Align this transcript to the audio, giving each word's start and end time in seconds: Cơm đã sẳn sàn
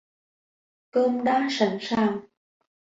Cơm 0.91 1.23
đã 1.23 1.47
sẳn 1.49 1.77
sàn 1.81 2.19